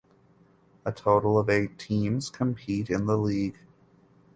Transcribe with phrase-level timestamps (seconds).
[0.83, 3.59] A total of eight teams compete in the league.